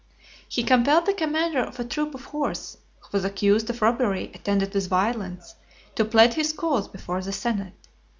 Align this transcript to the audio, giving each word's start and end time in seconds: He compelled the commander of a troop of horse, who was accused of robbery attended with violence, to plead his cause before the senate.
He 0.49 0.63
compelled 0.63 1.05
the 1.05 1.13
commander 1.13 1.59
of 1.59 1.79
a 1.79 1.85
troop 1.85 2.15
of 2.15 2.25
horse, 2.25 2.75
who 3.01 3.09
was 3.11 3.23
accused 3.23 3.69
of 3.69 3.83
robbery 3.83 4.31
attended 4.33 4.73
with 4.73 4.87
violence, 4.89 5.53
to 5.93 6.03
plead 6.03 6.33
his 6.33 6.53
cause 6.53 6.87
before 6.87 7.21
the 7.21 7.31
senate. 7.31 7.73